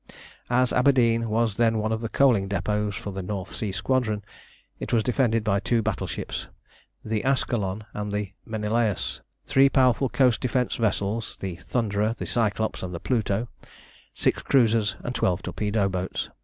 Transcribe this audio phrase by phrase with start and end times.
[0.49, 4.23] As Aberdeen was then one of the coaling depots for the North Sea Squadron,
[4.79, 6.47] it was defended by two battleships,
[7.05, 12.95] the Ascalon and the Menelaus, three powerful coast defence vessels, the Thunderer, the Cyclops, and
[12.95, 13.47] the Pluto,
[14.15, 16.31] six cruisers, and twelve torpedo boats.